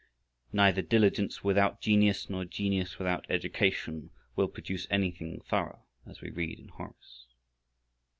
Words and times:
"Neither 0.51 0.81
diligence 0.81 1.43
without 1.43 1.79
genius, 1.79 2.27
nor 2.27 2.43
genius 2.43 2.97
without 2.97 3.27
education 3.29 4.09
will 4.35 4.47
produce 4.47 4.87
anything 4.89 5.41
thorough," 5.47 5.83
as 6.07 6.21
we 6.21 6.31
read 6.31 6.57
in 6.57 6.69
Horace. 6.69 7.27